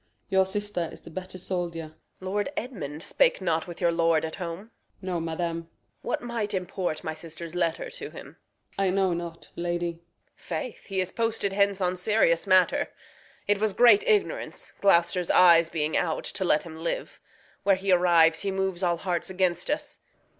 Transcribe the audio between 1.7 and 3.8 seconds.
Reg. Lord Edmund spake not with